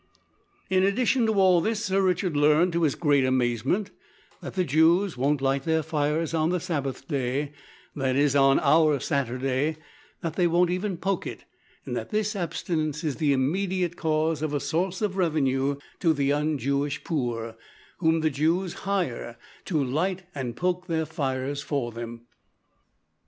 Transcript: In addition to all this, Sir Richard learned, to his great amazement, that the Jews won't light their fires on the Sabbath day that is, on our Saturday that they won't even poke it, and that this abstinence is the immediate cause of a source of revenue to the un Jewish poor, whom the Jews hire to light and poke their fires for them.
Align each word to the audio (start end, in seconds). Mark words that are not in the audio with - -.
In 0.67 0.81
addition 0.81 1.27
to 1.27 1.33
all 1.33 1.61
this, 1.61 1.85
Sir 1.85 2.01
Richard 2.01 2.35
learned, 2.35 2.73
to 2.73 2.81
his 2.81 2.95
great 2.95 3.23
amazement, 3.23 3.91
that 4.41 4.55
the 4.55 4.63
Jews 4.63 5.15
won't 5.15 5.41
light 5.43 5.61
their 5.61 5.83
fires 5.83 6.33
on 6.33 6.49
the 6.49 6.59
Sabbath 6.59 7.07
day 7.07 7.53
that 7.95 8.15
is, 8.15 8.35
on 8.35 8.57
our 8.61 8.99
Saturday 8.99 9.77
that 10.21 10.37
they 10.37 10.47
won't 10.47 10.71
even 10.71 10.97
poke 10.97 11.27
it, 11.27 11.45
and 11.85 11.95
that 11.95 12.09
this 12.09 12.35
abstinence 12.35 13.03
is 13.03 13.17
the 13.17 13.31
immediate 13.31 13.95
cause 13.95 14.41
of 14.41 14.55
a 14.55 14.59
source 14.59 15.03
of 15.03 15.17
revenue 15.17 15.75
to 15.99 16.13
the 16.13 16.33
un 16.33 16.57
Jewish 16.57 17.03
poor, 17.03 17.55
whom 17.99 18.21
the 18.21 18.31
Jews 18.31 18.73
hire 18.89 19.37
to 19.65 19.83
light 19.83 20.23
and 20.33 20.55
poke 20.55 20.87
their 20.87 21.05
fires 21.05 21.61
for 21.61 21.91
them. 21.91 22.21